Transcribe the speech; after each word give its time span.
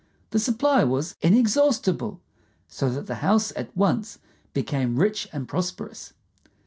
The 0.31 0.39
supply 0.39 0.83
was 0.83 1.15
inexhaustible, 1.21 2.21
so 2.67 2.89
that 2.89 3.05
the 3.05 3.21
house 3.21 3.53
at 3.55 3.77
once 3.77 4.17
became 4.51 4.97
rich 4.97 5.29
and 5.31 5.47
prosperous. 5.47 6.13